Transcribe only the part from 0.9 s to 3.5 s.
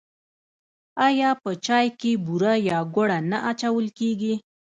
آیا په چای کې بوره یا ګوړه نه